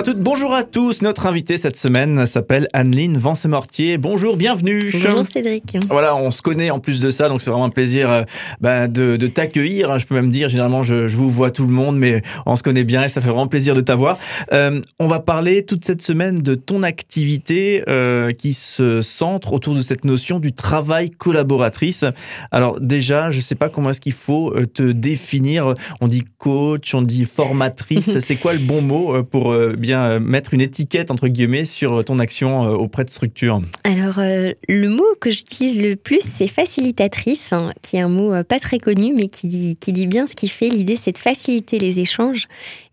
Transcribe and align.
Bonjour 0.00 0.12
à 0.12 0.14
toutes, 0.14 0.22
bonjour 0.22 0.54
à 0.54 0.64
tous. 0.64 1.02
Notre 1.02 1.26
invité 1.26 1.58
cette 1.58 1.76
semaine 1.76 2.24
s'appelle 2.24 2.68
Anneline 2.72 3.18
Vance-Mortier. 3.18 3.98
Bonjour, 3.98 4.38
bienvenue. 4.38 4.90
Bonjour 4.90 5.26
Cédric. 5.26 5.76
Voilà, 5.90 6.16
on 6.16 6.30
se 6.30 6.40
connaît 6.40 6.70
en 6.70 6.78
plus 6.78 7.02
de 7.02 7.10
ça, 7.10 7.28
donc 7.28 7.42
c'est 7.42 7.50
vraiment 7.50 7.66
un 7.66 7.70
plaisir 7.70 8.10
euh, 8.10 8.22
bah, 8.62 8.88
de, 8.88 9.18
t'accueillir. 9.26 9.98
Je 9.98 10.06
peux 10.06 10.14
même 10.14 10.30
dire, 10.30 10.48
généralement, 10.48 10.82
je, 10.82 11.06
vous 11.06 11.28
vois 11.28 11.50
tout 11.50 11.66
le 11.66 11.72
monde, 11.74 11.98
mais 11.98 12.22
on 12.46 12.56
se 12.56 12.62
connaît 12.62 12.84
bien 12.84 13.04
et 13.04 13.10
ça 13.10 13.20
fait 13.20 13.28
vraiment 13.28 13.46
plaisir 13.46 13.74
de 13.74 13.82
t'avoir. 13.82 14.16
Euh, 14.54 14.80
on 14.98 15.06
va 15.06 15.20
parler 15.20 15.66
toute 15.66 15.84
cette 15.84 16.00
semaine 16.00 16.40
de 16.40 16.54
ton 16.54 16.82
activité 16.82 17.84
euh, 17.86 18.32
qui 18.32 18.54
se 18.54 19.02
centre 19.02 19.52
autour 19.52 19.74
de 19.74 19.82
cette 19.82 20.06
notion 20.06 20.40
du 20.40 20.52
travail 20.52 21.10
collaboratrice. 21.10 22.06
Alors 22.52 22.80
déjà, 22.80 23.30
je 23.30 23.36
ne 23.36 23.42
sais 23.42 23.54
pas 23.54 23.68
comment 23.68 23.90
est-ce 23.90 24.00
qu'il 24.00 24.14
faut 24.14 24.54
te 24.72 24.92
définir. 24.92 25.74
On 26.00 26.08
dit 26.08 26.24
coach, 26.38 26.94
on 26.94 27.02
dit 27.02 27.26
formatrice. 27.26 28.18
c'est 28.20 28.36
quoi 28.36 28.54
le 28.54 28.60
bon 28.60 28.80
mot 28.80 29.22
pour 29.24 29.54
bien 29.76 29.89
euh, 29.98 30.20
mettre 30.20 30.54
une 30.54 30.60
étiquette, 30.60 31.10
entre 31.10 31.28
guillemets, 31.28 31.64
sur 31.64 32.04
ton 32.04 32.18
action 32.18 32.64
euh, 32.64 32.76
auprès 32.76 33.04
de 33.04 33.10
structures 33.10 33.60
Alors, 33.84 34.18
euh, 34.18 34.52
le 34.68 34.88
mot 34.88 35.06
que 35.20 35.30
j'utilise 35.30 35.80
le 35.80 35.96
plus, 35.96 36.20
c'est 36.20 36.46
facilitatrice, 36.46 37.52
hein, 37.52 37.72
qui 37.82 37.96
est 37.96 38.00
un 38.00 38.08
mot 38.08 38.42
pas 38.44 38.58
très 38.58 38.78
connu, 38.78 39.14
mais 39.16 39.28
qui 39.28 39.46
dit, 39.46 39.76
qui 39.76 39.92
dit 39.92 40.06
bien 40.06 40.26
ce 40.26 40.34
qu'il 40.34 40.50
fait. 40.50 40.68
L'idée, 40.68 40.96
c'est 40.96 41.12
de 41.12 41.18
faciliter 41.18 41.78
les 41.78 42.00
échanges 42.00 42.46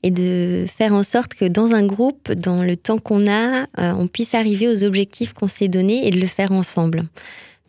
et 0.03 0.11
de 0.11 0.65
faire 0.77 0.93
en 0.93 1.03
sorte 1.03 1.33
que 1.33 1.45
dans 1.45 1.73
un 1.73 1.85
groupe, 1.85 2.31
dans 2.31 2.63
le 2.63 2.75
temps 2.75 2.97
qu'on 2.97 3.27
a, 3.29 3.65
on 3.77 4.07
puisse 4.07 4.35
arriver 4.35 4.67
aux 4.67 4.83
objectifs 4.83 5.33
qu'on 5.33 5.47
s'est 5.47 5.67
donnés 5.67 6.07
et 6.07 6.11
de 6.11 6.19
le 6.19 6.27
faire 6.27 6.51
ensemble. 6.51 7.03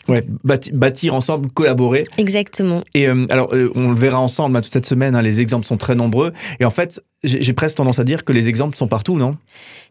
Ouais, 0.09 0.25
bâtir, 0.73 1.15
ensemble, 1.15 1.51
collaborer. 1.51 2.05
Exactement. 2.17 2.83
Et 2.95 3.07
alors, 3.07 3.53
on 3.75 3.89
le 3.91 3.95
verra 3.95 4.19
ensemble 4.19 4.57
hein, 4.57 4.63
toute 4.63 4.73
cette 4.73 4.87
semaine, 4.87 5.15
hein, 5.15 5.23
les 5.23 5.43
exemples 5.43 5.67
sont 5.67 5.77
très 5.77 5.95
nombreux. 5.95 6.33
Et 6.61 6.65
en 6.65 6.71
fait, 6.71 7.03
j'ai 7.25 7.53
presque 7.53 7.77
tendance 7.77 7.99
à 7.99 8.05
dire 8.05 8.25
que 8.25 8.33
les 8.33 8.49
exemples 8.49 8.77
sont 8.77 8.87
partout, 8.87 9.17
non? 9.17 9.37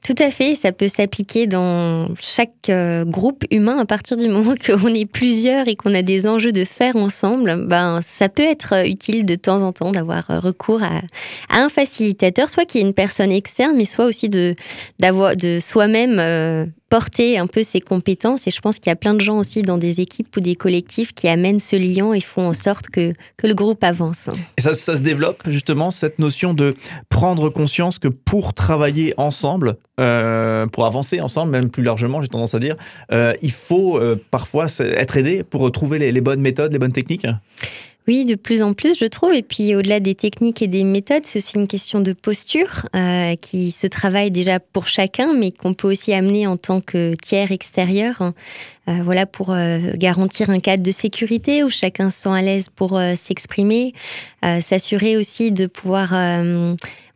Tout 0.05 0.15
à 0.19 0.31
fait, 0.31 0.55
ça 0.55 0.71
peut 0.71 0.87
s'appliquer 0.87 1.47
dans 1.47 2.07
chaque 2.21 2.69
euh, 2.69 3.03
groupe 3.03 3.43
humain 3.51 3.77
à 3.79 3.85
partir 3.85 4.15
du 4.15 4.27
moment 4.29 4.53
qu'on 4.55 4.93
est 4.93 5.05
plusieurs 5.05 5.67
et 5.67 5.75
qu'on 5.75 5.93
a 5.93 6.01
des 6.01 6.27
enjeux 6.27 6.53
de 6.53 6.63
faire 6.63 6.95
ensemble. 6.95 7.65
Ben, 7.67 7.99
ça 8.01 8.29
peut 8.29 8.43
être 8.43 8.87
utile 8.87 9.25
de 9.25 9.35
temps 9.35 9.63
en 9.63 9.73
temps 9.73 9.91
d'avoir 9.91 10.29
euh, 10.29 10.39
recours 10.39 10.81
à, 10.83 11.01
un 11.49 11.67
facilitateur, 11.67 12.49
soit 12.49 12.65
qui 12.65 12.77
est 12.77 12.81
une 12.81 12.93
personne 12.93 13.31
externe, 13.31 13.75
mais 13.75 13.85
soit 13.85 14.05
aussi 14.05 14.29
de, 14.29 14.55
de 14.99 15.59
soi-même 15.59 16.19
euh, 16.19 16.65
porter 16.89 17.37
un 17.37 17.47
peu 17.47 17.63
ses 17.63 17.81
compétences. 17.81 18.47
Et 18.47 18.51
je 18.51 18.59
pense 18.61 18.79
qu'il 18.79 18.89
y 18.89 18.93
a 18.93 18.95
plein 18.95 19.13
de 19.13 19.21
gens 19.21 19.37
aussi 19.37 19.61
dans 19.61 19.77
des 19.77 19.99
équipes 20.01 20.35
ou 20.37 20.39
des 20.39 20.55
collectifs 20.55 21.13
qui 21.13 21.27
amènent 21.27 21.59
ce 21.59 21.75
lien 21.75 22.13
et 22.13 22.21
font 22.21 22.47
en 22.47 22.53
sorte 22.53 22.89
que, 22.89 23.11
que 23.35 23.47
le 23.47 23.53
groupe 23.53 23.83
avance. 23.83 24.29
Et 24.57 24.61
ça, 24.61 24.73
ça 24.73 24.95
se 24.95 25.01
développe 25.01 25.43
justement, 25.47 25.91
cette 25.91 26.19
notion 26.19 26.53
de 26.53 26.75
prendre 27.17 27.49
conscience 27.49 27.97
que 27.97 28.09
pour 28.09 28.53
travailler 28.53 29.15
ensemble, 29.17 29.77
euh, 29.99 30.67
pour 30.67 30.85
avancer 30.85 31.19
ensemble, 31.19 31.51
même 31.51 31.71
plus 31.71 31.81
largement, 31.81 32.21
j'ai 32.21 32.27
tendance 32.27 32.53
à 32.53 32.59
dire, 32.59 32.75
euh, 33.11 33.33
il 33.41 33.51
faut 33.51 33.97
euh, 33.97 34.21
parfois 34.29 34.67
être 34.79 35.17
aidé 35.17 35.41
pour 35.41 35.71
trouver 35.71 35.97
les, 35.97 36.21
bonnes 36.21 36.41
méthodes, 36.41 36.71
les 36.73 36.77
bonnes 36.77 36.91
techniques 36.91 37.25
oui, 38.09 38.23
de 38.23 38.35
plus 38.35 38.63
en 38.63 38.71
plus, 38.71 38.97
je 38.97 39.03
trouve. 39.03 39.33
Et 39.33 39.41
puis, 39.41 39.75
au-delà 39.75 39.99
des 39.99 40.15
techniques 40.15 40.61
et 40.61 40.67
des 40.67 40.85
méthodes, 40.85 41.23
c'est 41.25 41.39
aussi 41.39 41.57
une 41.57 41.67
question 41.67 41.99
de 41.99 42.13
posture 42.13 42.87
qui 43.41 43.71
se 43.71 43.85
travaille 43.85 44.31
déjà 44.31 44.61
pour 44.61 44.87
chacun, 44.87 45.33
mais 45.33 45.51
qu'on 45.51 45.73
peut 45.73 45.91
aussi 45.91 46.13
amener 46.13 46.47
en 46.47 46.55
tant 46.55 46.79
que 46.79 47.15
tiers 47.21 47.51
extérieur. 47.51 48.21
Hein. 48.21 48.33
Voilà, 49.03 49.25
pour 49.25 49.53
garantir 49.97 50.49
un 50.49 50.61
cadre 50.61 50.83
de 50.83 50.91
sécurité 50.91 51.65
où 51.65 51.69
chacun 51.69 52.09
se 52.09 52.21
sent 52.21 52.29
à 52.29 52.41
l'aise 52.41 52.69
pour 52.73 52.97
s'exprimer, 53.17 53.93
s'assurer 54.61 55.17
aussi 55.17 55.51
de 55.51 55.65
pouvoir 55.65 56.13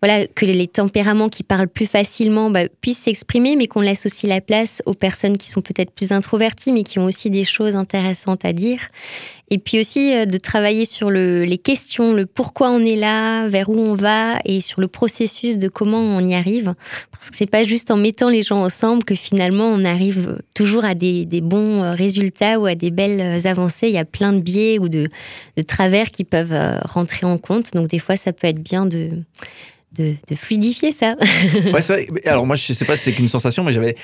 voilà, 0.02 0.26
que 0.26 0.46
les 0.46 0.68
tempéraments 0.68 1.30
qui 1.30 1.44
parlent 1.44 1.68
plus 1.68 1.86
facilement 1.86 2.50
bah, 2.50 2.68
puissent 2.82 3.04
s'exprimer, 3.04 3.56
mais 3.56 3.68
qu'on 3.68 3.82
laisse 3.82 4.08
aussi 4.08 4.26
la 4.26 4.42
place 4.42 4.82
aux 4.88 4.96
personnes 4.96 5.38
qui 5.38 5.48
sont 5.48 5.62
peut-être 5.62 5.92
plus 5.92 6.12
introverties, 6.12 6.72
mais 6.72 6.82
qui 6.82 6.98
ont 6.98 7.06
aussi 7.06 7.30
des 7.30 7.44
choses 7.44 7.76
intéressantes 7.76 8.44
à 8.44 8.52
dire. 8.52 8.90
Et 9.52 9.60
puis 9.60 9.80
aussi 9.80 10.16
euh, 10.16 10.26
de 10.26 10.38
travailler 10.38 10.86
sur 10.86 11.12
le, 11.12 11.44
les 11.44 11.60
questions, 11.60 12.14
le 12.14 12.26
pourquoi 12.26 12.72
on 12.72 12.80
est 12.80 12.96
là, 12.96 13.48
vers 13.48 13.70
où 13.70 13.78
on 13.78 13.94
va, 13.94 14.40
et 14.44 14.60
sur 14.60 14.82
le 14.82 14.88
processus 14.88 15.60
de 15.60 15.68
comment 15.68 16.00
on 16.00 16.26
y 16.26 16.34
arrive. 16.34 16.74
Parce 17.12 17.30
que 17.30 17.38
c'est 17.38 17.46
pas 17.46 17.64
juste 17.64 17.92
en 17.92 17.98
mettant 17.98 18.30
les 18.30 18.42
gens 18.42 18.64
ensemble 18.64 19.04
que 19.04 19.14
finalement 19.14 19.68
on 19.68 19.84
arrive 19.84 20.40
toujours 20.56 20.84
à 20.84 20.96
des, 20.96 21.28
des 21.28 21.42
bons 21.42 21.84
euh, 21.84 21.94
résultats 21.94 22.60
ou 22.60 22.66
à 22.66 22.74
des 22.74 22.90
belles 22.90 23.22
euh, 23.22 23.48
avancées. 23.48 23.90
Il 23.90 23.94
y 23.94 24.00
a 24.00 24.06
plein 24.06 24.34
de 24.34 24.40
biais 24.40 24.80
ou 24.80 24.90
de, 24.90 25.10
de 25.58 25.62
travers 25.62 26.10
qui 26.10 26.24
peuvent 26.24 26.56
rentrer 26.86 27.28
en 27.28 27.38
compte. 27.38 27.74
Donc 27.74 27.88
des 27.88 28.00
fois, 28.00 28.16
ça 28.16 28.34
peut 28.34 28.48
être 28.48 28.64
bien 28.64 28.88
de 28.88 29.12
de, 29.98 30.16
fluidifier 30.36 30.92
ça. 30.92 31.16
ouais, 31.74 31.82
c'est 31.82 32.06
vrai. 32.06 32.08
Alors 32.26 32.46
moi, 32.46 32.56
je 32.56 32.72
sais 32.74 32.86
pas 32.86 32.96
si 32.96 33.04
c'est 33.04 33.14
qu'une 33.14 33.28
sensation, 33.28 33.64
mais 33.64 33.74
j'avais 33.74 33.96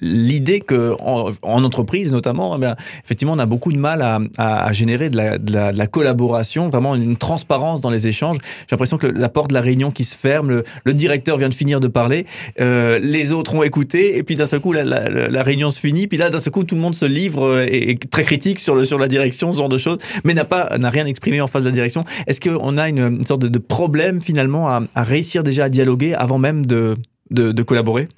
l'idée 0.00 0.60
que 0.60 0.94
en, 1.00 1.32
entreprise 1.42 2.12
notamment, 2.12 2.58
eh 2.60 2.66
effectivement, 3.04 3.34
on 3.34 3.38
a 3.38 3.46
beaucoup 3.46 3.72
de 3.72 3.78
mal 3.78 4.02
à, 4.38 4.72
générer 4.72 5.10
de 5.10 5.16
la, 5.16 5.86
collaboration, 5.86 6.68
vraiment 6.68 6.94
une 6.94 7.16
transparence 7.16 7.80
dans 7.80 7.90
les 7.90 8.08
échanges. 8.08 8.38
J'ai 8.68 8.72
l'impression 8.72 8.98
que 8.98 9.06
la 9.06 9.28
porte 9.28 9.50
de 9.50 9.54
la 9.54 9.60
réunion 9.60 9.90
qui 9.90 10.04
se 10.04 10.16
ferme, 10.16 10.62
le, 10.84 10.94
directeur 10.94 11.38
vient 11.38 11.48
de 11.48 11.54
finir 11.54 11.80
de 11.80 11.88
parler, 11.88 12.26
euh, 12.60 12.98
les 12.98 13.32
autres 13.32 13.54
ont 13.54 13.62
écouté, 13.62 14.16
et 14.16 14.22
puis 14.22 14.34
d'un 14.34 14.46
seul 14.46 14.60
coup, 14.60 14.72
la, 14.72 15.42
réunion 15.42 15.70
se 15.70 15.80
finit, 15.80 16.08
puis 16.08 16.18
là, 16.18 16.30
d'un 16.30 16.38
seul 16.38 16.52
coup, 16.52 16.64
tout 16.64 16.74
le 16.74 16.80
monde 16.80 16.94
se 16.94 17.06
livre 17.06 17.60
et 17.60 17.90
est 17.90 18.10
très 18.10 18.24
critique 18.24 18.58
sur, 18.58 18.74
le, 18.74 18.84
sur 18.84 18.98
la 18.98 19.08
direction, 19.08 19.52
ce 19.52 19.58
genre 19.58 19.68
de 19.68 19.78
choses, 19.78 19.98
mais 20.24 20.34
n'a 20.34 20.90
rien 20.90 21.06
exprimé 21.06 21.40
en 21.40 21.46
face 21.46 21.62
de 21.62 21.68
la 21.68 21.74
direction. 21.74 22.04
Est-ce 22.26 22.40
qu'on 22.40 22.76
a 22.76 22.88
une, 22.88 23.24
sorte 23.24 23.42
de, 23.42 23.58
problème 23.58 24.20
finalement 24.20 24.68
à, 24.68 24.82
à 24.94 25.04
réussir 25.20 25.42
déjà 25.42 25.64
à 25.64 25.68
dialoguer 25.68 26.14
avant 26.14 26.38
même 26.38 26.64
de, 26.64 26.96
de, 27.30 27.62
collaborer 27.62 28.08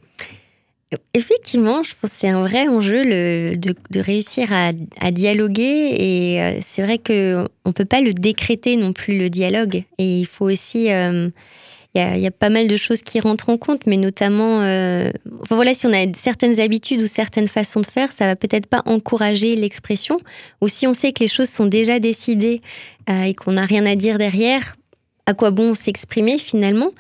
Effectivement, 1.15 1.83
je 1.83 1.95
pense 2.01 2.11
que 2.11 2.17
c'est 2.17 2.29
un 2.29 2.43
vrai 2.43 2.69
enjeu 2.69 3.03
le, 3.03 3.57
de, 3.57 4.01
réussir 4.01 4.53
à, 4.53 4.73
à, 5.01 5.11
dialoguer 5.11 5.97
et 5.99 6.41
euh, 6.41 6.61
c'est 6.63 6.83
vrai 6.83 6.99
qu'on 6.99 7.49
ne 7.67 7.73
peut 7.73 7.87
pas 7.87 8.01
le 8.01 8.13
décréter 8.13 8.77
non 8.77 8.93
plus 8.93 9.19
le 9.19 9.31
dialogue 9.31 9.85
et 9.99 10.21
il 10.21 10.27
faut 10.27 10.49
aussi... 10.49 10.93
Euh, 10.93 11.29
il 11.95 12.21
y, 12.21 12.27
a, 12.27 12.31
pas 12.31 12.49
mal 12.49 12.69
de 12.69 12.77
choses 12.79 13.03
qui 13.03 13.21
rentrent 13.21 13.51
en 13.51 13.59
compte, 13.59 13.85
mais 13.85 13.99
notamment, 13.99 14.63
euh, 14.63 15.11
voilà, 15.51 15.75
si 15.75 15.87
on 15.87 15.93
a 15.93 16.11
certaines 16.15 16.59
habitudes 16.59 17.03
ou 17.03 17.07
certaines 17.07 17.49
façons 17.49 17.83
de 17.83 17.87
faire, 17.87 18.13
ça 18.13 18.25
va 18.25 18.35
peut-être 18.35 18.67
pas 18.67 18.81
encourager 18.87 19.57
l'expression. 19.57 20.19
Ou 20.63 20.69
si 20.69 20.87
on 20.87 20.95
sait 20.95 21.13
que 21.13 21.21
les 21.21 21.29
choses 21.29 21.51
sont 21.51 21.67
déjà 21.67 21.99
décidées 21.99 22.63
et 23.11 23.35
qu'on 23.35 23.53
n'a 23.53 23.67
rien 23.67 23.85
à 23.85 23.95
dire 23.95 24.17
derrière, 24.17 24.77
à 25.27 25.35
quoi 25.35 25.51
bon 25.51 25.75
s'exprimer 25.75 26.39
finalement 26.39 26.91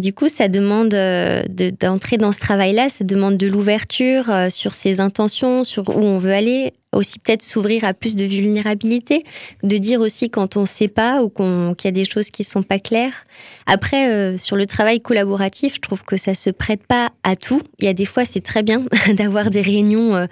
Du 0.00 0.14
coup, 0.14 0.28
ça 0.28 0.48
demande 0.48 0.94
euh, 0.94 1.42
d'entrer 1.78 2.16
dans 2.16 2.32
ce 2.32 2.40
travail-là, 2.40 2.88
ça 2.88 3.04
demande 3.04 3.36
de 3.36 3.46
l'ouverture 3.46 4.30
euh, 4.30 4.48
sur 4.48 4.72
ses 4.72 4.98
intentions, 4.98 5.62
sur 5.62 5.90
où 5.90 6.00
on 6.00 6.16
veut 6.16 6.32
aller, 6.32 6.72
aussi 6.92 7.18
peut-être 7.18 7.42
s'ouvrir 7.42 7.84
à 7.84 7.92
plus 7.92 8.16
de 8.16 8.24
vulnérabilité, 8.24 9.24
de 9.62 9.76
dire 9.76 10.00
aussi 10.00 10.30
quand 10.30 10.56
on 10.56 10.62
ne 10.62 10.66
sait 10.66 10.88
pas 10.88 11.22
ou 11.22 11.28
qu'il 11.28 11.84
y 11.84 11.88
a 11.88 11.92
des 11.92 12.06
choses 12.06 12.30
qui 12.30 12.42
ne 12.42 12.46
sont 12.46 12.62
pas 12.62 12.78
claires. 12.78 13.26
Après, 13.66 14.10
euh, 14.10 14.38
sur 14.38 14.56
le 14.56 14.64
travail 14.64 15.02
collaboratif, 15.02 15.74
je 15.74 15.80
trouve 15.80 16.02
que 16.02 16.16
ça 16.16 16.32
se 16.32 16.48
prête 16.48 16.86
pas 16.86 17.10
à 17.22 17.36
tout. 17.36 17.60
Il 17.78 17.84
y 17.84 17.88
a 17.88 17.94
des 17.94 18.06
fois, 18.06 18.24
c'est 18.24 18.40
très 18.40 18.62
bien 18.62 18.82
d'avoir 19.12 19.50
des 19.50 19.60
réunions 19.60 20.26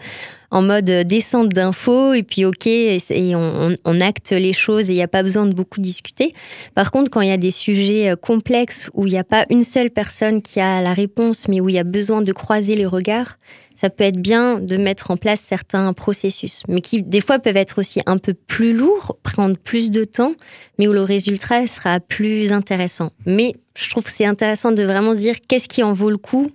en 0.50 0.62
mode 0.62 0.86
descente 0.86 1.50
d'infos 1.50 2.14
et 2.14 2.22
puis 2.22 2.44
ok 2.44 2.66
et, 2.66 3.00
on, 3.34 4.00
acte 4.00 4.30
les 4.30 4.52
choses 4.52 4.88
et 4.88 4.94
il 4.94 4.96
n'y 4.96 5.02
a 5.02 5.08
pas 5.08 5.22
besoin 5.22 5.46
de 5.46 5.52
beaucoup 5.52 5.80
discuter. 5.80 6.34
Par 6.74 6.90
contre, 6.90 7.10
quand 7.10 7.20
il 7.20 7.28
y 7.28 7.32
a 7.32 7.36
des 7.36 7.50
sujets 7.50 8.14
complexes 8.20 8.90
où 8.94 9.06
il 9.06 9.12
n'y 9.12 9.18
a 9.18 9.24
pas 9.24 9.44
une 9.50 9.57
seule 9.64 9.90
personne 9.90 10.42
qui 10.42 10.60
a 10.60 10.80
la 10.82 10.92
réponse 10.92 11.48
mais 11.48 11.60
où 11.60 11.68
il 11.68 11.74
y 11.74 11.78
a 11.78 11.84
besoin 11.84 12.22
de 12.22 12.32
croiser 12.32 12.74
les 12.74 12.86
regards, 12.86 13.38
ça 13.80 13.90
peut 13.90 14.02
être 14.02 14.18
bien 14.18 14.58
de 14.58 14.76
mettre 14.76 15.12
en 15.12 15.16
place 15.16 15.40
certains 15.40 15.92
processus, 15.92 16.62
mais 16.68 16.80
qui 16.80 17.02
des 17.02 17.20
fois 17.20 17.38
peuvent 17.38 17.56
être 17.56 17.78
aussi 17.78 18.00
un 18.06 18.18
peu 18.18 18.34
plus 18.34 18.72
lourds, 18.76 19.16
prendre 19.22 19.56
plus 19.56 19.92
de 19.92 20.02
temps, 20.02 20.32
mais 20.78 20.88
où 20.88 20.92
le 20.92 21.02
résultat 21.02 21.66
sera 21.68 22.00
plus 22.00 22.52
intéressant. 22.52 23.12
Mais 23.24 23.54
je 23.76 23.88
trouve 23.88 24.02
que 24.02 24.10
c'est 24.10 24.26
intéressant 24.26 24.72
de 24.72 24.82
vraiment 24.82 25.14
dire 25.14 25.36
qu'est-ce 25.46 25.68
qui 25.68 25.84
en 25.84 25.92
vaut 25.92 26.10
le 26.10 26.16
coup 26.16 26.50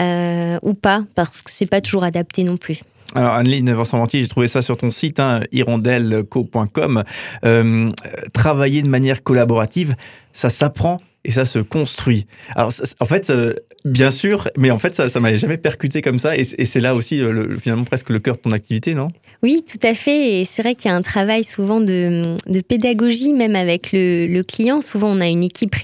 euh, 0.00 0.58
ou 0.62 0.74
pas, 0.74 1.02
parce 1.16 1.42
que 1.42 1.50
c'est 1.50 1.66
pas 1.66 1.80
toujours 1.80 2.04
adapté 2.04 2.44
non 2.44 2.56
plus. 2.56 2.82
Alors, 3.16 3.34
Anneline 3.34 3.72
Vincent-Mentier, 3.72 4.22
j'ai 4.22 4.28
trouvé 4.28 4.46
ça 4.46 4.62
sur 4.62 4.76
ton 4.76 4.92
site, 4.92 5.18
hein, 5.18 5.40
hirondelleco.com. 5.50 7.02
Euh, 7.44 7.90
travailler 8.32 8.82
de 8.82 8.88
manière 8.88 9.24
collaborative, 9.24 9.96
ça 10.32 10.48
s'apprend 10.48 10.98
et 11.24 11.30
ça 11.30 11.44
se 11.44 11.58
construit. 11.58 12.26
Alors, 12.54 12.72
en 12.98 13.04
fait, 13.04 13.30
euh, 13.30 13.54
bien 13.84 14.10
sûr, 14.10 14.48
mais 14.56 14.70
en 14.70 14.78
fait, 14.78 14.94
ça, 14.94 15.08
ça 15.08 15.20
m'avait 15.20 15.36
jamais 15.36 15.58
percuté 15.58 16.00
comme 16.00 16.18
ça, 16.18 16.36
et, 16.36 16.44
c'est 16.44 16.80
là 16.80 16.94
aussi 16.94 17.20
euh, 17.20 17.58
finalement 17.58 17.84
presque 17.84 18.10
le 18.10 18.20
cœur 18.20 18.36
de 18.36 18.40
ton 18.40 18.52
activité, 18.52 18.94
non? 18.94 19.08
Oui, 19.42 19.62
tout 19.66 19.84
à 19.86 19.94
fait. 19.94 20.40
Et 20.40 20.44
c'est 20.44 20.62
vrai 20.62 20.74
qu'il 20.74 20.90
y 20.90 20.94
a 20.94 20.96
un 20.96 21.02
travail 21.02 21.44
souvent 21.44 21.80
de, 21.80 22.36
pédagogie, 22.68 23.32
même 23.32 23.56
avec 23.56 23.90
le, 23.92 24.42
client. 24.42 24.80
Souvent, 24.80 25.08
on 25.08 25.20
a 25.20 25.28
une 25.28 25.42
équipe 25.42 25.74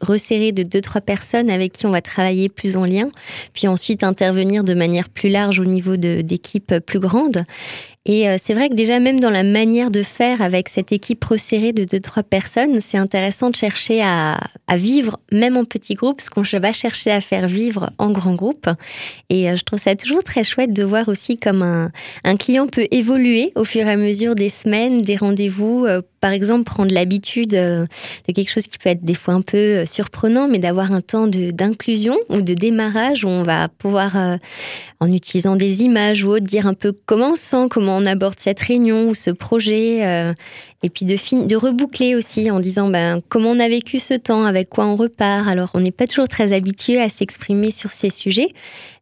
resserrée 0.00 0.52
de 0.52 0.62
deux 0.62 0.80
trois 0.80 1.00
personnes 1.00 1.50
avec 1.50 1.72
qui 1.72 1.86
on 1.86 1.90
va 1.90 2.00
travailler 2.00 2.48
plus 2.48 2.76
en 2.76 2.84
lien, 2.84 3.10
puis 3.52 3.68
ensuite 3.68 4.02
intervenir 4.02 4.64
de 4.64 4.74
manière 4.74 5.08
plus 5.08 5.28
large 5.28 5.60
au 5.60 5.64
niveau 5.64 5.96
d'équipes 5.96 6.74
plus 6.86 6.98
grandes. 6.98 7.44
Et 8.08 8.28
euh, 8.28 8.36
c'est 8.40 8.54
vrai 8.54 8.68
que 8.68 8.74
déjà, 8.74 9.00
même 9.00 9.18
dans 9.18 9.30
la 9.30 9.42
manière 9.42 9.90
de 9.90 10.04
faire 10.04 10.40
avec 10.40 10.68
cette 10.68 10.92
équipe 10.92 11.22
resserrée 11.24 11.72
de 11.72 11.82
deux, 11.82 11.98
trois 11.98 12.22
personnes, 12.22 12.80
c'est 12.80 12.96
intéressant 12.96 13.50
de 13.50 13.56
chercher 13.56 14.00
à, 14.00 14.38
vivre, 14.74 15.18
même 15.32 15.56
en 15.56 15.64
petit 15.64 15.94
groupe, 15.94 16.20
ce 16.20 16.30
qu'on 16.30 16.42
va 16.42 16.70
chercher 16.70 17.10
à 17.10 17.20
faire 17.20 17.48
vivre 17.48 17.90
en 17.98 18.12
grand 18.12 18.34
groupe. 18.34 18.68
Et 19.28 19.50
euh, 19.50 19.56
je 19.56 19.64
trouve 19.64 19.80
ça 19.80 19.96
toujours 19.96 20.22
très 20.22 20.44
chouette 20.44 20.72
de 20.72 20.84
voir 20.84 21.08
aussi 21.08 21.36
comme 21.36 21.62
un, 21.62 21.90
un 22.22 22.36
client 22.36 22.68
peut 22.68 22.86
évoluer 22.92 23.52
au 23.56 23.64
fur 23.64 23.84
et 23.84 23.90
à 23.90 23.96
mesure 23.96 24.36
des 24.36 24.50
semaines, 24.50 25.02
des 25.02 25.16
rendez-vous. 25.16 25.86
Euh, 26.26 26.30
par 26.30 26.32
exemple, 26.32 26.64
prendre 26.64 26.92
l'habitude 26.92 27.50
de 27.50 27.86
quelque 28.26 28.50
chose 28.50 28.66
qui 28.66 28.78
peut 28.78 28.88
être 28.88 29.04
des 29.04 29.14
fois 29.14 29.34
un 29.34 29.42
peu 29.42 29.86
surprenant, 29.86 30.48
mais 30.48 30.58
d'avoir 30.58 30.92
un 30.92 31.00
temps 31.00 31.28
d'inclusion 31.28 32.16
ou 32.28 32.40
de 32.40 32.54
démarrage 32.54 33.24
où 33.24 33.28
on 33.28 33.42
va 33.42 33.68
pouvoir, 33.68 34.16
en 35.00 35.12
utilisant 35.12 35.56
des 35.56 35.82
images 35.82 36.24
ou 36.24 36.30
autre, 36.30 36.44
dire 36.44 36.66
un 36.66 36.74
peu 36.74 36.92
comment 37.06 37.32
on 37.32 37.34
sent, 37.36 37.68
comment 37.70 37.96
on 37.96 38.06
aborde 38.06 38.36
cette 38.38 38.60
réunion 38.60 39.08
ou 39.08 39.14
ce 39.14 39.30
projet, 39.30 40.04
euh, 40.04 40.32
et 40.82 40.90
puis 40.90 41.06
de, 41.06 41.56
reboucler 41.56 42.14
aussi 42.14 42.50
en 42.50 42.60
disant 42.60 42.88
ben, 42.88 43.20
comment 43.28 43.50
on 43.50 43.60
a 43.60 43.68
vécu 43.68 43.98
ce 43.98 44.14
temps, 44.14 44.44
avec 44.44 44.68
quoi 44.68 44.86
on 44.86 44.94
repart. 44.94 45.48
Alors, 45.48 45.70
on 45.74 45.80
n'est 45.80 45.90
pas 45.90 46.06
toujours 46.06 46.28
très 46.28 46.52
habitué 46.52 47.00
à 47.00 47.08
s'exprimer 47.08 47.70
sur 47.70 47.92
ces 47.92 48.10
sujets, 48.10 48.48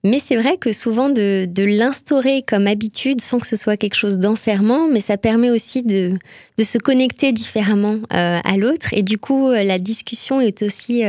mais 0.05 0.21
c'est 0.21 0.37
vrai 0.37 0.57
que 0.57 0.73
souvent 0.73 1.11
de, 1.11 1.49
l'instaurer 1.59 2.43
comme 2.47 2.67
habitude 2.67 3.21
sans 3.21 3.41
que 3.41 3.47
ce 3.47 3.57
soit 3.57 3.77
quelque 3.77 3.97
chose 3.97 4.19
d'enfermant, 4.19 4.89
mais 4.89 5.01
ça 5.01 5.17
permet 5.17 5.51
aussi 5.51 5.83
de, 5.83 6.13
se 6.63 6.79
connecter 6.79 7.33
différemment 7.33 7.97
euh, 8.13 8.39
à 8.43 8.57
l'autre. 8.57 8.89
Et 8.93 9.03
du 9.03 9.19
coup, 9.19 9.49
euh, 9.49 9.65
la 9.65 9.79
discussion 9.79 10.41
est 10.41 10.63
aussi, 10.63 11.03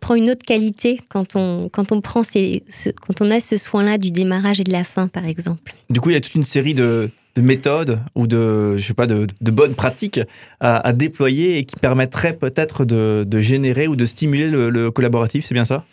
prend 0.00 0.14
une 0.14 0.30
autre 0.30 0.44
qualité 0.46 1.00
quand 1.10 1.36
on, 1.36 1.68
quand 1.68 1.92
on, 1.92 2.00
prend 2.00 2.22
ces, 2.22 2.62
quand 3.06 3.20
on 3.20 3.30
a 3.30 3.40
ce 3.40 3.58
soin-là 3.58 3.98
du 3.98 4.10
démarrage 4.10 4.60
et 4.60 4.64
de 4.64 4.72
la 4.72 4.84
fin, 4.84 5.08
par 5.08 5.26
exemple. 5.26 5.74
Du 5.90 6.00
coup, 6.00 6.10
il 6.10 6.14
y 6.14 6.16
a 6.16 6.20
toute 6.20 6.34
une 6.34 6.42
série 6.42 6.74
de, 6.74 7.10
de 7.36 7.42
méthodes 7.42 8.00
ou 8.14 8.26
de, 8.26 8.76
je 8.76 8.86
sais 8.86 8.94
pas, 8.94 9.06
de, 9.06 9.26
bonnes 9.40 9.74
pratiques 9.74 10.20
à, 10.60 10.92
déployer 10.92 11.58
et 11.58 11.64
qui 11.64 11.76
permettraient 11.76 12.34
peut-être 12.34 12.84
de, 12.84 13.38
générer 13.38 13.86
ou 13.88 13.96
de 13.96 14.04
stimuler 14.04 14.48
le, 14.48 14.90
collaboratif, 14.90 15.44
c'est 15.44 15.54
bien 15.54 15.64
ça? 15.64 15.84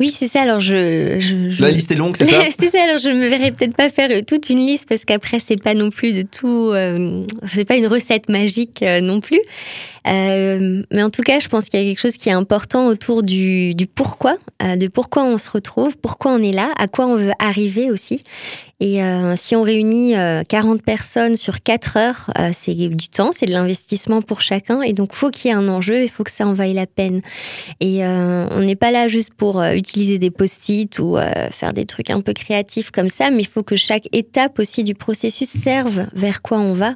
Oui, 0.00 0.08
c'est 0.08 0.26
ça. 0.26 0.40
Alors 0.40 0.58
je, 0.58 1.62
la 1.62 1.70
liste 1.70 1.92
est 1.92 1.94
longue, 1.94 2.16
c'est 2.16 2.26
ça? 2.26 2.42
c'est 2.58 2.68
ça. 2.68 2.82
Alors 2.82 2.98
je 2.98 3.10
me 3.10 3.28
verrais 3.28 3.52
peut-être 3.52 3.76
pas 3.76 3.88
faire 3.88 4.08
toute 4.26 4.50
une 4.50 4.66
liste 4.66 4.88
parce 4.88 5.04
qu'après 5.04 5.38
c'est 5.38 5.62
pas 5.62 5.74
non 5.74 5.90
plus 5.90 6.12
de 6.12 6.22
tout. 6.22 6.72
Euh, 6.72 7.24
c'est 7.46 7.64
pas 7.64 7.76
une 7.76 7.86
recette 7.86 8.28
magique 8.28 8.82
euh, 8.82 9.00
non 9.00 9.20
plus. 9.20 9.40
Euh, 10.08 10.82
mais 10.90 11.02
en 11.04 11.10
tout 11.10 11.22
cas, 11.22 11.38
je 11.38 11.46
pense 11.46 11.68
qu'il 11.68 11.78
y 11.78 11.84
a 11.84 11.86
quelque 11.86 12.00
chose 12.00 12.16
qui 12.16 12.28
est 12.30 12.32
important 12.32 12.88
autour 12.88 13.22
du, 13.22 13.76
du 13.76 13.86
pourquoi, 13.86 14.36
de 14.60 14.88
pourquoi 14.88 15.22
on 15.22 15.38
se 15.38 15.48
retrouve, 15.48 15.96
pourquoi 15.96 16.32
on 16.32 16.42
est 16.42 16.50
là, 16.50 16.72
à 16.76 16.88
quoi 16.88 17.06
on 17.06 17.14
veut 17.14 17.30
arriver 17.38 17.92
aussi. 17.92 18.24
Et 18.80 19.02
euh, 19.02 19.34
si 19.36 19.54
on 19.54 19.62
réunit 19.62 20.14
40 20.48 20.78
euh, 20.78 20.82
personnes 20.84 21.36
sur 21.36 21.62
4 21.62 21.96
heures, 21.96 22.30
euh, 22.38 22.50
c'est 22.52 22.74
du 22.74 23.08
temps, 23.08 23.30
c'est 23.30 23.46
de 23.46 23.52
l'investissement 23.52 24.22
pour 24.22 24.40
chacun. 24.40 24.80
Et 24.80 24.92
donc, 24.92 25.12
faut 25.12 25.30
qu'il 25.30 25.50
y 25.50 25.54
ait 25.54 25.56
un 25.56 25.68
enjeu, 25.68 26.02
il 26.02 26.08
faut 26.08 26.24
que 26.24 26.32
ça 26.32 26.46
en 26.46 26.52
vaille 26.52 26.74
la 26.74 26.86
peine. 26.86 27.20
Et 27.80 28.04
on 28.04 28.60
n'est 28.60 28.76
pas 28.76 28.90
là 28.90 29.08
juste 29.08 29.34
pour 29.34 29.62
utiliser 29.62 30.18
des 30.18 30.30
post-it 30.30 30.98
ou 30.98 31.16
faire 31.52 31.72
des 31.72 31.86
trucs 31.86 32.10
un 32.10 32.20
peu 32.20 32.32
créatifs 32.32 32.90
comme 32.90 33.08
ça, 33.08 33.30
mais 33.30 33.42
il 33.42 33.48
faut 33.48 33.62
que 33.62 33.76
chaque 33.76 34.08
étape 34.12 34.58
aussi 34.58 34.82
du 34.82 34.94
processus 34.94 35.48
serve 35.48 36.06
vers 36.12 36.42
quoi 36.42 36.58
on 36.58 36.72
va. 36.72 36.94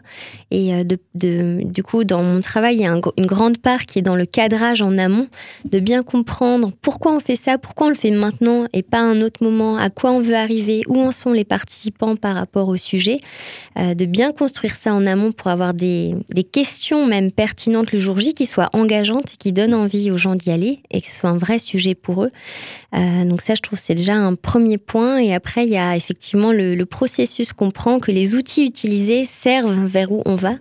Et 0.51 0.85
du 0.85 1.83
coup, 1.83 2.05
dans 2.05 2.23
mon 2.23 2.41
travail, 2.41 2.77
il 2.77 2.83
y 2.83 2.87
a 2.87 2.93
une 2.93 3.27
grande 3.27 3.59
part 3.59 3.87
qui 3.87 3.99
est 3.99 4.03
dans 4.03 4.17
le 4.17 4.27
cadrage 4.27 4.83
en 4.83 4.97
amont, 4.97 5.29
de 5.65 5.79
bien 5.79 6.03
comprendre 6.03 6.73
pourquoi 6.83 7.13
on 7.13 7.21
fait 7.21 7.37
ça, 7.37 7.59
pourquoi 7.59 7.89
on 7.89 7.91
le 7.91 7.97
fait 7.97 8.11
maintenant 8.11 8.67
et 8.73 8.83
pas 8.83 8.99
à 8.99 9.03
un 9.03 9.21
autre 9.23 9.43
moment, 9.43 9.77
à 9.77 9.91
quoi 9.91 10.11
on 10.11 10.21
veut 10.21 10.37
arriver, 10.37 10.83
où 10.89 11.01
en 11.01 11.11
sont 11.11 11.33
les 11.33 11.45
parties 11.45 11.76
par 12.21 12.35
rapport 12.35 12.69
au 12.69 12.77
sujet, 12.77 13.21
euh, 13.79 13.95
de 13.95 14.05
bien 14.05 14.33
construire 14.33 14.75
ça 14.75 14.95
en 14.95 15.07
amont 15.07 15.33
pour 15.33 15.49
avoir 15.49 15.75
des, 15.75 16.15
questions 16.53 17.07
même 17.07 17.33
pertinentes 17.33 17.93
le 17.93 17.99
jour 17.99 18.19
J 18.21 18.33
qui 18.33 18.47
soient 18.47 18.71
engageantes 18.73 19.35
et 19.35 19.37
qui 19.37 19.53
donnent 19.53 19.75
envie 19.75 20.11
aux 20.11 20.19
gens 20.19 20.35
d'y 20.35 20.51
aller 20.51 20.81
et 20.91 21.01
que 21.01 21.07
ce 21.07 21.17
soit 21.17 21.31
un 21.31 21.39
vrai 21.39 21.59
sujet 21.59 21.95
pour 21.95 22.25
eux. 22.25 22.31
Euh, 22.95 23.25
donc 23.25 23.43
ça, 23.43 23.55
je 23.55 23.63
trouve 23.63 23.79
c'est 23.79 23.95
déjà 23.95 24.15
un 24.15 24.35
premier 24.35 24.79
point. 24.79 25.19
Et 25.19 25.35
après, 25.35 25.67
il 25.67 25.71
y 25.71 25.77
a 25.77 25.97
effectivement 25.97 26.53
le, 26.53 26.85
processus 26.87 27.53
qu'on 27.53 27.71
prend, 27.71 27.99
que 27.99 28.13
les 28.13 28.35
outils 28.37 28.65
utilisés 28.65 29.25
servent 29.25 29.87
vers 29.87 30.13
où 30.13 30.23
on 30.25 30.37
va 30.37 30.55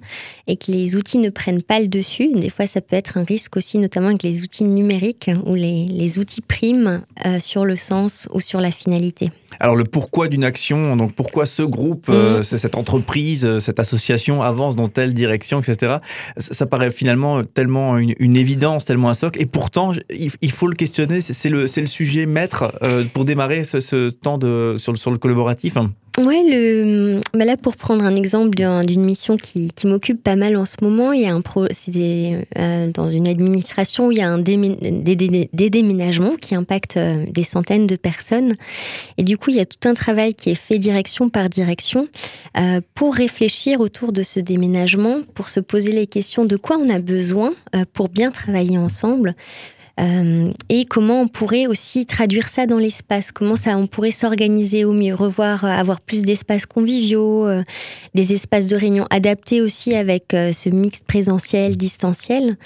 et 0.48 0.58
que 0.58 0.72
les 0.72 0.96
outils 0.96 1.20
ne 1.20 1.30
prennent 1.30 1.62
pas 1.62 1.80
le 1.80 1.88
dessus. 1.88 2.30
Des 2.34 2.50
fois, 2.50 2.66
ça 2.66 2.82
peut 2.82 2.96
être 2.96 3.18
un 3.18 3.24
risque 3.24 3.56
aussi, 3.58 3.78
notamment 3.78 4.08
avec 4.08 4.24
les 4.24 4.42
outils 4.42 4.64
numériques 4.64 5.30
ou 5.46 5.54
les, 5.54 6.20
outils 6.20 6.42
priment 6.42 7.02
euh, 7.26 7.40
sur 7.40 7.66
le 7.66 7.76
sens 7.76 8.28
ou 8.34 8.40
sur 8.40 8.60
la 8.60 8.72
finalité. 8.72 9.30
Alors 9.60 9.76
le 9.76 9.84
pourquoi 9.84 10.28
d'une 10.28 10.44
action, 10.44 10.96
donc 10.96 11.14
pourquoi 11.14 11.46
ce 11.46 11.64
groupe, 11.64 12.08
euh, 12.10 12.40
mm. 12.40 12.44
cette 12.44 12.76
entreprise, 12.76 13.46
euh, 13.46 13.60
cette 13.60 13.80
association 13.80 14.42
avance 14.42 14.76
dans 14.76 14.88
telle 14.88 15.14
direction, 15.14 15.62
etc. 15.62 15.98
Ça, 16.38 16.66
paraît 16.66 16.92
finalement 16.92 17.44
tellement 17.44 17.98
une, 17.98 18.36
évidence, 18.36 18.86
tellement 18.86 19.10
un 19.10 19.14
socle. 19.14 19.42
Et 19.42 19.46
pourtant, 19.46 19.92
il, 20.10 20.52
faut 20.52 20.68
le 20.68 20.76
questionner. 20.76 21.22
C'est 21.22 21.50
le, 21.50 21.64
le 21.64 21.88
sujet 21.88 22.26
maître 22.26 22.74
pour 23.14 23.26
démarrer 23.26 23.64
ce, 23.64 24.10
temps 24.10 24.38
de, 24.38 24.76
sur, 24.78 24.98
sur 24.98 25.12
le 25.12 25.18
collaboratif. 25.18 25.78
Ouais, 26.18 27.20
bah 27.34 27.44
là 27.44 27.58
pour 27.58 27.76
prendre 27.76 28.06
un 28.06 28.16
exemple 28.16 28.56
d'une 28.56 29.04
mission 29.04 29.36
qui, 29.36 29.70
m'occupe 29.84 30.24
pas 30.24 30.38
mal 30.38 30.56
en 30.56 30.66
ce 30.66 30.78
moment, 30.82 31.12
il 31.12 31.22
y 31.22 31.26
a 31.26 31.34
un 31.34 31.42
pro, 31.42 31.68
c'est 31.72 32.48
euh, 32.58 32.90
dans 32.90 33.10
une 33.10 33.28
administration 33.28 34.08
où 34.08 34.12
il 34.14 34.20
y 34.20 34.22
a 34.22 34.30
un 34.30 34.38
des, 34.38 34.56
des, 34.56 35.70
déménagements 35.70 36.38
qui 36.38 36.56
impactent 36.56 36.96
euh, 36.96 37.26
des 37.30 37.44
centaines 37.44 37.86
de 37.86 37.98
personnes, 37.98 38.54
et 39.18 39.24
du 39.24 39.38
coup 39.38 39.50
il 39.50 39.58
y 39.58 39.60
a 39.60 39.66
tout 39.66 39.90
un 39.90 39.94
travail 39.94 40.34
qui 40.34 40.52
est 40.52 40.56
fait 40.56 40.80
direction 40.80 41.28
par 41.28 41.50
direction 41.50 42.08
euh, 42.58 42.80
pour 42.94 43.14
réfléchir 43.14 43.82
autour 43.82 44.14
de 44.14 44.24
ce 44.24 44.40
déménagement, 44.40 45.20
pour 45.34 45.50
se 45.50 45.60
poser 45.60 45.92
les 45.92 46.08
questions 46.08 46.46
de 46.46 46.56
quoi 46.56 46.78
on 46.78 46.88
a 46.88 47.00
besoin 47.00 47.54
pour 47.92 48.08
bien 48.08 48.32
travailler 48.32 48.78
ensemble, 48.78 49.36
euh, 50.00 50.52
et 50.68 50.86
comment 50.86 51.22
on 51.22 51.28
pourrait 51.28 51.68
aussi 51.68 52.06
traduire 52.06 52.50
ça 52.50 52.66
dans 52.66 52.80
l'espace, 52.80 53.32
comment 53.32 53.56
ça 53.56 53.78
on 53.78 53.88
pourrait 53.88 54.12
s'organiser 54.12 54.84
au 54.84 54.92
mieux, 54.92 55.14
revoir, 55.14 55.64
euh, 55.64 55.70
avoir 55.70 56.02
plus 56.02 56.24
d'espaces 56.24 56.66
conviviaux, 56.66 57.48
euh, 57.48 57.64
des 58.14 58.34
espaces 58.34 58.66
de 58.66 58.76
réunion 58.76 59.06
adaptés 59.10 59.62
aussi 59.62 59.96
avec 59.96 60.26
ce 60.32 60.70
mix 60.70 61.00
présentiel, 61.00 61.78
distanciel. 61.78 62.58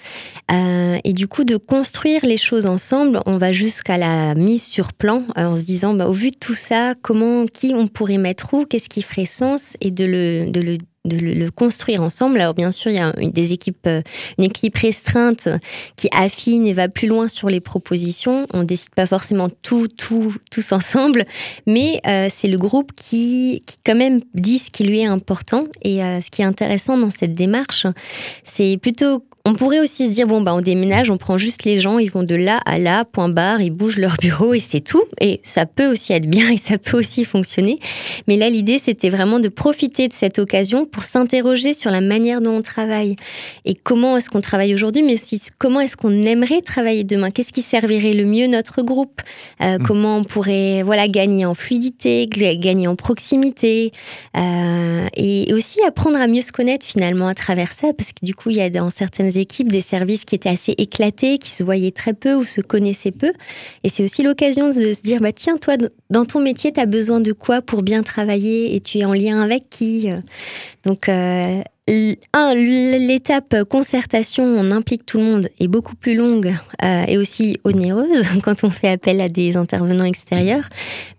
et 0.52 1.14
du 1.14 1.28
coup, 1.28 1.44
de 1.44 1.58
construire 1.58 2.26
les 2.26 2.38
choses 2.38 2.66
ensemble, 2.66 3.22
on 3.26 3.38
va 3.38 3.52
jusqu'à 3.52 3.98
la 3.98 4.36
mise 4.36 4.64
sur 4.64 4.94
plan 4.94 5.24
en 5.36 5.56
se 5.56 5.64
disant, 5.64 5.94
bah, 5.94 6.08
au 6.08 6.14
vu 6.14 6.32
de 6.32 6.38
tout 6.38 6.54
ça, 6.54 6.94
comment, 7.02 7.46
qui 7.46 7.74
on 7.76 7.88
pourrait 7.88 8.18
mettre 8.18 8.54
où, 8.54 8.66
qu'est-ce 8.66 8.90
qui 8.90 9.02
ferait 9.02 9.26
sens 9.26 9.76
et 9.82 9.92
de 9.92 10.06
le, 10.06 10.52
de 10.52 10.62
le 10.62 10.78
de 11.06 11.18
le, 11.18 11.50
construire 11.52 12.02
ensemble. 12.02 12.40
Alors 12.40 12.54
bien 12.54 12.72
sûr, 12.72 12.92
il 12.92 12.98
y 12.98 13.00
a 13.00 13.12
des 13.12 13.54
équipes, 13.54 13.88
euh, 13.88 14.02
une 14.38 14.46
équipe 14.46 14.78
restreinte 14.78 15.50
qui 15.96 16.10
affine 16.12 16.68
et 16.68 16.74
va 16.74 16.90
plus 16.90 17.08
loin 17.08 17.28
sur 17.28 17.50
les 17.50 17.60
propositions. 17.60 18.48
On 18.54 18.64
décide 18.64 18.94
pas 18.96 19.06
forcément 19.06 19.50
tout, 19.62 19.88
tout, 19.88 20.36
tous 20.52 20.72
ensemble, 20.72 21.26
mais 21.66 22.02
euh, 22.06 22.28
c'est 22.30 22.48
le 22.48 22.58
groupe 22.58 22.92
qui, 22.96 23.64
qui 23.66 23.78
quand 23.86 23.96
même 23.96 24.20
dit 24.34 24.60
ce 24.60 24.70
qui 24.70 24.84
lui 24.84 25.00
est 25.00 25.06
important. 25.06 25.64
Et 25.84 26.04
euh, 26.04 26.20
ce 26.22 26.30
qui 26.30 26.42
est 26.42 26.46
intéressant 26.46 26.98
dans 26.98 27.12
cette 27.12 27.34
démarche, 27.34 27.88
c'est 28.44 28.78
plutôt 28.82 29.24
on 29.46 29.56
pourrait 29.56 29.80
aussi 29.80 30.06
se 30.06 30.12
dire, 30.12 30.28
bon, 30.28 30.42
bah, 30.42 30.54
on 30.54 30.62
déménage, 30.62 31.10
on 31.10 31.18
prend 31.18 31.38
juste 31.38 31.64
les 31.64 31.80
gens, 31.80 31.98
ils 31.98 32.12
vont 32.12 32.24
de 32.24 32.36
là 32.36 32.62
à 32.66 32.78
là, 32.78 33.06
point 33.06 33.30
barre, 33.30 33.62
ils 33.62 33.72
bougent 33.72 33.98
leur 33.98 34.18
bureau 34.18 34.54
et 34.54 34.60
c'est 34.60 34.82
tout. 34.82 35.04
Et 35.22 35.40
ça 35.44 35.66
peut 35.66 35.88
aussi 35.92 36.14
être 36.14 36.28
bien 36.28 36.52
et 36.52 36.58
ça 36.58 36.78
peut 36.78 36.98
aussi 36.98 37.26
fonctionner. 37.26 37.80
Mais 38.28 38.38
là, 38.38 38.50
l'idée, 38.50 38.78
c'était 38.80 39.10
vraiment 39.10 39.40
de 39.40 39.50
profiter 39.50 40.08
de 40.08 40.14
cette 40.14 40.40
occasion 40.40 40.86
pour 40.90 41.04
s'interroger 41.04 41.74
sur 41.74 41.92
la 41.92 42.02
manière 42.02 42.42
dont 42.42 42.58
on 42.58 42.62
travaille 42.62 43.16
et 43.66 43.76
comment 43.76 44.18
est-ce 44.18 44.30
qu'on 44.30 44.42
travaille 44.42 44.74
aujourd'hui, 44.74 45.04
mais 45.04 45.14
aussi 45.14 45.40
comment 45.58 45.80
est-ce 45.80 45.96
qu'on 45.96 46.24
aimerait 46.24 46.62
travailler 46.62 47.04
demain? 47.04 47.32
Qu'est-ce 47.32 47.54
qui 47.54 47.62
servirait 47.62 48.14
le 48.14 48.26
mieux 48.26 48.48
notre 48.48 48.82
groupe? 48.82 49.22
Euh, 49.62 49.78
mmh. 49.78 49.84
Comment 49.84 50.18
on 50.18 50.24
pourrait 50.24 50.84
voilà, 50.84 51.08
gagner 51.08 51.46
en 51.46 51.54
fluidité, 51.54 52.28
gagner 52.28 52.88
en 52.88 52.96
proximité 52.96 53.92
euh, 54.38 55.08
et 55.16 55.54
aussi 55.54 55.80
apprendre 55.86 56.18
à 56.18 56.28
mieux 56.28 56.42
se 56.42 56.52
connaître 56.52 56.86
finalement 56.86 57.28
à 57.28 57.36
travers 57.36 57.72
ça, 57.72 57.94
parce 57.94 58.12
que 58.14 58.26
du 58.26 58.34
coup, 58.34 58.50
il 58.50 58.58
y 58.58 58.62
a 58.62 58.70
dans 58.70 58.90
certaines 58.90 59.38
équipes 59.38 59.72
des 59.72 59.82
services 59.82 60.26
qui 60.26 60.36
étaient 60.36 60.50
assez 60.50 60.74
éclatés, 60.78 61.38
qui 61.38 61.50
se 61.50 61.64
voyaient 61.64 61.92
très 61.92 62.14
peu 62.14 62.36
ou 62.36 62.44
se 62.44 62.62
connaissaient 62.62 63.12
peu. 63.12 63.32
Et 63.84 63.90
c'est 63.90 64.04
aussi 64.04 64.24
l'occasion 64.24 64.68
de 64.68 64.94
se 64.94 65.02
dire, 65.02 65.20
bah, 65.22 65.32
tiens, 65.32 65.58
toi, 65.58 65.76
dans 66.10 66.26
ton 66.26 66.40
métier, 66.42 66.72
tu 66.72 66.80
as 66.80 66.86
besoin 66.86 67.20
de 67.20 67.34
quoi 67.34 67.62
pour 67.62 67.84
bien 67.84 68.04
travailler 68.04 68.76
et 68.76 68.80
tu 68.80 69.00
es 69.00 69.06
en 69.06 69.14
lien 69.14 69.42
avec 69.42 69.70
qui 69.70 70.10
Donc, 70.86 71.10
euh, 71.10 71.62
l'étape 71.88 73.64
concertation, 73.70 74.44
on 74.44 74.72
implique 74.72 75.06
tout 75.06 75.18
le 75.18 75.24
monde, 75.24 75.50
est 75.60 75.68
beaucoup 75.68 75.96
plus 75.96 76.16
longue 76.16 76.56
euh, 76.84 77.04
et 77.08 77.18
aussi 77.18 77.60
onéreuse 77.64 78.26
quand 78.44 78.64
on 78.64 78.70
fait 78.70 78.90
appel 78.90 79.22
à 79.22 79.28
des 79.28 79.58
intervenants 79.58 80.06
extérieurs. 80.06 80.70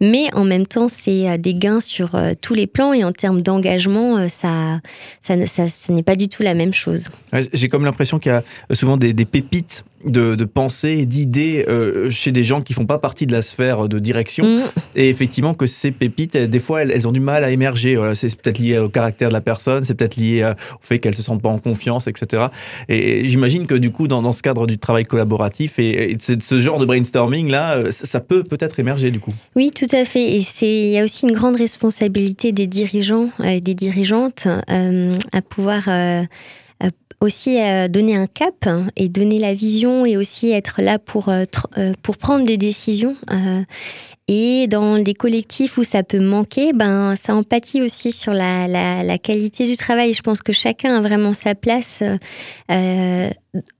Mais 0.01 0.33
en 0.35 0.45
même 0.45 0.67
temps, 0.67 0.89
c'est 0.89 1.29
euh, 1.29 1.37
des 1.37 1.55
gains 1.55 1.81
sur 1.81 2.17
tous 2.41 2.55
les 2.55 2.67
plans 2.67 2.93
et 2.93 3.05
en 3.05 3.13
termes 3.13 3.43
d'engagement, 3.43 4.29
ça, 4.29 4.81
ça, 5.21 5.35
ça, 5.47 5.93
n'est 5.93 6.03
pas 6.03 6.17
du 6.17 6.29
tout 6.29 6.43
la 6.43 6.55
même 6.55 6.73
chose. 6.73 7.09
J'ai 7.53 7.69
comme 7.69 7.85
l'impression 7.85 8.19
qu'il 8.19 8.33
y 8.33 8.35
a 8.35 8.43
souvent 8.75 8.97
des, 8.97 9.13
pépites 9.25 9.85
de, 10.05 10.35
de 10.35 10.45
pensées, 10.45 11.05
d'idées 11.07 11.65
euh, 11.69 12.11
chez 12.11 12.33
des 12.33 12.43
gens 12.43 12.63
qui 12.63 12.73
font 12.73 12.87
pas 12.87 12.99
partie 12.99 13.27
de 13.27 13.33
la 13.33 13.43
sphère 13.43 13.89
de 13.89 13.99
direction. 13.99 14.45
Mm. 14.45 14.63
Et 14.97 15.09
effectivement, 15.09 15.55
que 15.55 15.67
ces 15.67 15.91
pépites, 15.91 16.35
elles- 16.35 16.49
des 16.49 16.59
fois, 16.59 16.83
elles, 16.83 16.91
elles 16.95 17.07
ont 17.07 17.13
du 17.13 17.21
mal 17.21 17.45
à 17.45 17.51
émerger. 17.51 17.97
Voilà, 17.97 18.15
c'est 18.15 18.35
peut-être 18.35 18.59
lié 18.59 18.79
au 18.79 18.89
caractère 18.89 19.29
de 19.29 19.35
la 19.35 19.41
personne, 19.41 19.85
c'est 19.85 19.95
peut-être 19.95 20.17
lié 20.17 20.43
euh, 20.43 20.53
au 20.53 20.83
fait 20.83 20.99
qu'elles 20.99 21.15
se 21.15 21.23
sentent 21.23 21.43
pas 21.43 21.49
en 21.51 21.59
confiance, 21.59 22.07
etc. 22.07 22.47
Et, 22.89 23.21
et 23.21 23.25
j'imagine 23.27 23.67
que 23.67 23.75
du 23.75 23.91
coup, 23.91 24.09
dans, 24.09 24.23
dans 24.23 24.33
ce 24.33 24.43
cadre 24.43 24.67
du 24.67 24.79
travail 24.79 25.05
collaboratif 25.05 25.79
et, 25.79 26.17
ce, 26.21 26.61
genre 26.61 26.79
de 26.79 26.87
brainstorming 26.87 27.51
là, 27.51 27.77
euh, 27.77 27.91
ça, 27.91 28.07
ça 28.07 28.21
peut 28.21 28.43
peut-être 28.43 28.79
émerger 28.81 29.11
du 29.11 29.21
coup. 29.21 29.33
Oui, 29.55 29.71
tout 29.75 29.87
à 29.93 30.05
fait. 30.05 30.37
Et 30.37 30.43
c'est, 30.43 30.67
il 30.89 30.93
y 30.93 30.99
a 30.99 31.05
aussi 31.05 31.27
une 31.27 31.33
grande 31.35 31.57
responsabilité 31.57 32.53
des 32.53 32.67
dirigeants 32.67 33.29
euh, 33.41 33.45
et 33.45 33.61
des 33.61 33.75
dirigeantes 33.75 34.47
à 34.47 35.43
pouvoir 35.43 35.89
aussi 37.21 37.61
euh, 37.61 37.89
donner 37.89 38.17
un 38.17 38.27
cap 38.27 38.55
hein, 38.67 38.87
et 38.97 39.09
donner 39.09 39.39
la 39.39 39.53
vision 39.53 40.07
et 40.07 40.17
aussi 40.17 40.51
être 40.51 40.81
là 40.81 40.99
pour, 40.99 41.29
euh, 41.29 41.45
euh, 41.77 41.93
pour 42.03 42.17
prendre 42.17 42.45
des 42.45 42.57
décisions. 42.57 43.17
et 44.27 44.69
dans 44.69 44.99
des 44.99 45.15
collectifs 45.15 45.77
où 45.77 45.83
ça 45.83 46.03
peut 46.03 46.21
manquer, 46.21 46.73
ben, 46.73 47.17
ça 47.17 47.35
empathie 47.35 47.83
aussi 47.83 48.13
sur 48.13 48.33
la, 48.33 48.69
la, 48.69 49.03
la 49.03 49.19
qualité 49.19 49.67
du 49.67 49.77
travail. 49.77 50.15
Je 50.15 50.23
pense 50.23 50.41
que 50.41 50.53
chacun 50.53 50.97
a 50.97 51.01
vraiment 51.01 51.33
sa 51.33 51.55
place 51.55 52.03
euh, 52.71 53.31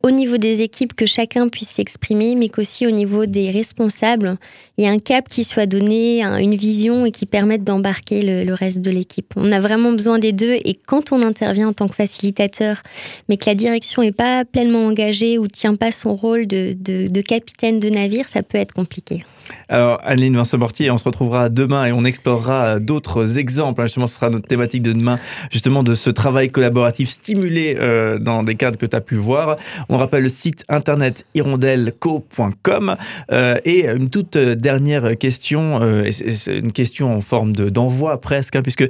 au 0.03 0.11
niveau 0.11 0.37
des 0.37 0.63
équipes, 0.63 0.95
que 0.95 1.07
chacun 1.07 1.49
puisse 1.49 1.69
s'exprimer, 1.69 2.35
mais 2.35 2.49
qu'aussi 2.49 2.87
au 2.87 2.91
niveau 2.91 3.27
des 3.27 3.51
responsables, 3.51 4.37
il 4.77 4.85
y 4.85 4.87
a 4.89 4.91
un 4.91 4.99
cap 4.99 5.29
qui 5.29 5.45
soit 5.45 5.67
donné, 5.67 6.23
un- 6.25 6.39
une 6.39 6.57
vision 6.57 7.07
et 7.07 7.13
qui 7.13 7.25
permette 7.27 7.63
d'embarquer 7.63 8.45
le, 8.45 8.53
reste 8.53 8.81
de 8.81 8.91
l'équipe. 8.91 9.33
On 9.37 9.53
a 9.53 9.61
vraiment 9.61 9.93
besoin 9.93 10.19
des 10.19 10.33
deux 10.33 10.55
et 10.65 10.75
quand 10.75 11.13
on 11.13 11.23
intervient 11.23 11.69
en 11.69 11.73
tant 11.73 11.89
que 11.89 11.95
facilitateur, 11.95 12.83
mais 13.29 13.37
que 13.37 13.47
la 13.47 13.55
direction 13.55 14.03
n'est 14.03 14.11
pas 14.13 14.45
pleinement 14.45 14.87
engagée 14.87 15.39
ou 15.39 15.47
tient 15.47 15.77
pas 15.77 15.93
son 15.93 16.17
rôle 16.17 16.47
de 16.49 17.21
capitaine 17.21 17.79
de 17.79 17.89
navire, 17.91 18.29
ça 18.29 18.43
peut 18.43 18.59
être 18.59 18.73
compliqué. 18.73 19.23
Alors, 19.69 20.01
Adeline 20.05 20.37
Vincent-Mortier, 20.37 20.91
on 20.91 20.99
se 20.99 21.05
retrouvera 21.05 21.49
demain 21.49 21.87
et 21.87 21.93
on 21.93 22.05
explorera 22.05 22.79
d'autres 22.81 23.39
exemples. 23.39 23.81
hein. 23.81 23.87
Justement, 23.87 24.07
ce 24.07 24.15
sera 24.17 24.31
notre 24.31 24.49
thématique 24.49 24.83
de 24.83 24.93
demain, 24.93 25.19
justement, 25.51 25.83
de 25.83 25.95
ce 25.95 26.11
travail 26.11 26.51
collaboratif 26.51 27.09
stimulé 27.11 27.77
euh, 27.79 28.19
dans 28.19 28.43
des 28.43 28.55
cadres 28.55 28.79
que 28.79 28.87
tu 28.87 28.97
as 28.97 29.01
pu 29.01 29.15
voir. 29.17 29.57
On 29.89 29.97
rappelle 29.99 30.23
le 30.23 30.29
site 30.29 30.65
internet 30.69 31.25
hirondelleco.com. 31.35 32.97
Euh, 33.33 33.57
et 33.65 33.87
une 33.87 34.11
toute 34.11 34.37
dernière 34.37 35.17
question, 35.19 35.81
euh, 35.83 36.11
une 36.49 36.73
question 36.73 37.15
en 37.15 37.21
forme 37.21 37.53
de- 37.53 37.69
d'envoi 37.69 38.21
presque, 38.21 38.57
hein, 38.57 38.63
puisque 38.63 38.87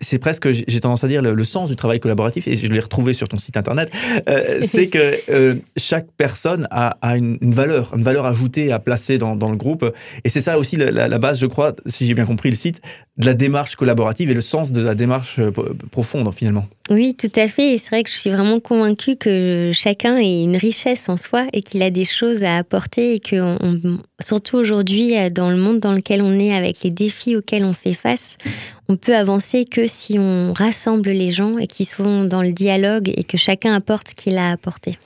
c'est 0.00 0.18
presque, 0.18 0.50
j'ai 0.52 0.64
j'ai 0.66 0.80
tendance 0.80 1.04
à 1.04 1.08
dire, 1.08 1.22
le, 1.22 1.34
le 1.34 1.44
sens 1.44 1.68
du 1.68 1.76
travail 1.76 2.00
collaboratif, 2.00 2.48
et 2.48 2.56
je 2.56 2.66
l'ai 2.66 2.80
retrouvé 2.80 3.12
sur 3.12 3.28
ton 3.28 3.38
site 3.38 3.56
internet, 3.56 3.90
euh, 4.28 4.60
c'est 4.66 4.86
que 4.94 5.14
euh, 5.30 5.54
chaque 5.76 6.06
personne 6.16 6.66
a, 6.70 6.96
a 7.02 7.16
une, 7.16 7.38
une 7.40 7.52
valeur, 7.54 7.92
une 7.96 8.02
valeur 8.02 8.26
ajoutée 8.26 8.72
à 8.72 8.78
placer 8.78 9.18
dans, 9.18 9.36
dans 9.36 9.50
le 9.50 9.56
groupe. 9.56 9.84
Et 10.24 10.28
c'est 10.28 10.40
ça 10.40 10.58
aussi 10.58 10.76
la, 10.76 10.90
la- 10.90 11.18
base, 11.18 11.38
je 11.40 11.46
crois, 11.46 11.74
si 11.86 12.06
j'ai 12.06 12.14
bien 12.14 12.26
compris 12.26 12.50
le 12.50 12.56
site, 12.56 12.80
de 13.16 13.26
la 13.26 13.34
démarche 13.34 13.76
collaborative 13.76 14.30
et 14.30 14.34
le 14.34 14.40
sens 14.40 14.72
de 14.72 14.82
la 14.82 14.94
démarche 14.94 15.38
euh, 15.38 15.50
profonde 15.90 16.32
finalement. 16.34 16.66
Oui, 16.90 17.14
tout 17.14 17.30
à 17.36 17.48
fait. 17.48 17.74
Et 17.74 17.78
c'est 17.78 17.90
vrai 17.90 18.02
que 18.02 18.10
je 18.10 18.16
suis 18.16 18.30
vraiment 18.30 18.60
convaincue 18.60 19.16
que 19.16 19.70
chacun 19.72 20.16
est 20.16 20.42
une 20.42 20.56
richesse 20.56 21.08
en 21.08 21.16
soi 21.16 21.46
et 21.52 21.62
qu'il 21.62 21.82
a 21.82 21.90
des 21.90 22.04
choses 22.04 22.44
à 22.44 22.56
apporter 22.56 23.14
et 23.14 23.20
que, 23.20 23.56
surtout 24.20 24.56
aujourd'hui, 24.56 25.16
euh, 25.16 25.30
dans 25.30 25.50
le 25.50 25.56
monde 25.56 25.78
dans 25.78 25.92
lequel 25.92 26.22
on 26.22 26.38
est, 26.38 26.54
avec 26.54 26.82
les 26.82 26.90
défis 26.90 27.36
auxquels 27.36 27.64
on 27.64 27.72
fait 27.72 27.94
face, 27.94 28.36
on 28.88 28.96
peut 28.96 29.16
avancer 29.16 29.64
que 29.64 29.86
si 29.86 30.18
on 30.18 30.52
rassemble 30.52 31.10
les 31.10 31.30
gens 31.30 31.56
et 31.58 31.66
qu'ils 31.66 31.86
sont 31.86 32.24
dans 32.24 32.42
le 32.42 32.52
dialogue 32.52 33.10
et 33.16 33.24
que 33.24 33.36
chacun 33.36 33.74
apporte 33.74 34.08
ce 34.10 34.14
qu'il 34.14 34.36
a 34.36 34.50
apporté. 34.50 34.98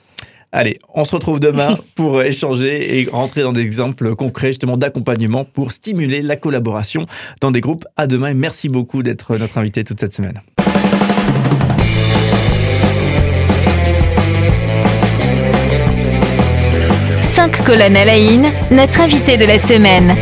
Allez, 0.51 0.79
on 0.95 1.03
se 1.03 1.13
retrouve 1.15 1.39
demain 1.39 1.77
pour 1.95 2.21
échanger 2.23 2.99
et 2.99 3.09
rentrer 3.09 3.43
dans 3.43 3.53
des 3.53 3.61
exemples 3.61 4.15
concrets 4.15 4.47
justement 4.47 4.77
d'accompagnement 4.77 5.45
pour 5.45 5.71
stimuler 5.71 6.21
la 6.21 6.35
collaboration 6.35 7.05
dans 7.39 7.51
des 7.51 7.61
groupes. 7.61 7.85
À 7.97 8.07
demain 8.07 8.29
et 8.29 8.33
merci 8.33 8.67
beaucoup 8.67 9.03
d'être 9.03 9.37
notre 9.37 9.57
invité 9.59 9.83
toute 9.83 9.99
cette 9.99 10.13
semaine. 10.13 10.41
Cinq 17.21 17.63
colonnes 17.63 17.95
à 17.95 18.05
la 18.05 18.17
notre 18.71 19.01
invité 19.01 19.37
de 19.37 19.45
la 19.45 19.59
semaine. 19.59 20.15